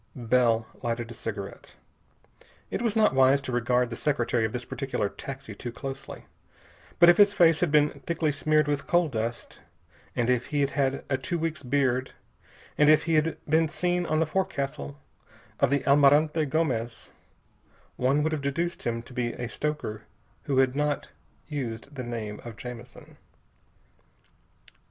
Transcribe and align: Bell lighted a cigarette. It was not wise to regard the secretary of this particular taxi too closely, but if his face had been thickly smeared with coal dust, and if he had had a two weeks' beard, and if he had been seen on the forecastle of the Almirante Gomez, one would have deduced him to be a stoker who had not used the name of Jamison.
Bell 0.15 0.65
lighted 0.81 1.11
a 1.11 1.13
cigarette. 1.13 1.75
It 2.71 2.81
was 2.81 2.95
not 2.95 3.13
wise 3.13 3.39
to 3.43 3.51
regard 3.51 3.91
the 3.91 3.95
secretary 3.95 4.45
of 4.45 4.51
this 4.51 4.65
particular 4.65 5.09
taxi 5.09 5.53
too 5.53 5.71
closely, 5.71 6.25
but 6.97 7.07
if 7.07 7.17
his 7.17 7.33
face 7.35 7.59
had 7.59 7.69
been 7.71 7.99
thickly 8.07 8.31
smeared 8.31 8.67
with 8.67 8.87
coal 8.87 9.09
dust, 9.09 9.61
and 10.15 10.27
if 10.27 10.47
he 10.47 10.61
had 10.61 10.71
had 10.71 11.05
a 11.07 11.19
two 11.19 11.37
weeks' 11.37 11.61
beard, 11.61 12.13
and 12.79 12.89
if 12.89 13.03
he 13.03 13.13
had 13.13 13.37
been 13.47 13.67
seen 13.67 14.07
on 14.07 14.19
the 14.19 14.25
forecastle 14.25 14.99
of 15.59 15.69
the 15.69 15.85
Almirante 15.85 16.45
Gomez, 16.45 17.11
one 17.95 18.23
would 18.23 18.31
have 18.31 18.41
deduced 18.41 18.81
him 18.87 19.03
to 19.03 19.13
be 19.13 19.33
a 19.33 19.47
stoker 19.47 20.01
who 20.45 20.57
had 20.57 20.75
not 20.75 21.09
used 21.47 21.93
the 21.93 22.03
name 22.03 22.41
of 22.43 22.57
Jamison. 22.57 23.17